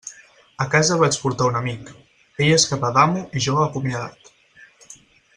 A 0.63 0.65
casa 0.75 0.95
vaig 1.01 1.17
portar 1.25 1.49
un 1.49 1.59
amic; 1.59 1.91
ell 2.45 2.49
es 2.55 2.65
quedà 2.71 2.91
d'amo 2.95 3.21
i 3.39 3.43
jo 3.49 3.59
acomiadat. 3.65 4.33